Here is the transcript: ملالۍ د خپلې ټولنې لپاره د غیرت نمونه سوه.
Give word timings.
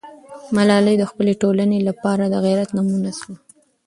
ملالۍ 0.55 0.95
د 0.99 1.03
خپلې 1.11 1.33
ټولنې 1.41 1.79
لپاره 1.89 2.23
د 2.27 2.35
غیرت 2.45 2.69
نمونه 2.77 3.11
سوه. 3.19 3.35